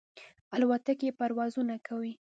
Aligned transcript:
الوتکې 0.55 1.09
پروازونه 1.19 1.75
کوي. 1.87 2.13